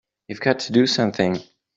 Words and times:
You've 0.27 0.39
got 0.39 0.57
to 0.61 0.71
do 0.73 0.87
something! 0.87 1.43